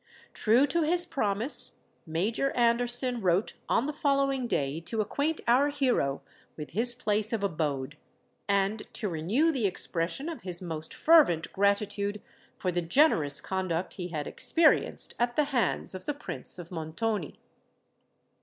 [0.33, 1.75] True to his promise,
[2.07, 6.23] Major Anderson wrote on the following day to acquaint our hero
[6.57, 7.97] with his place of abode,
[8.49, 12.19] and to renew the expression of his most fervent gratitude
[12.57, 17.37] for the generous conduct he had experienced at the hands of the Prince of Montoni.